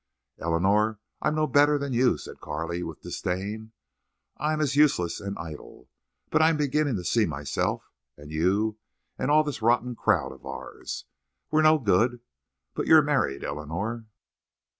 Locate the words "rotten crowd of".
9.61-10.43